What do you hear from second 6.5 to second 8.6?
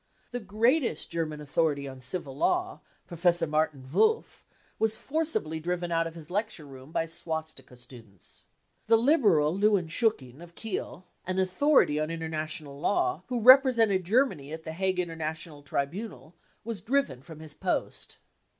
room bf swastika students.